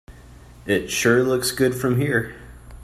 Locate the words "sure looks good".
0.89-1.75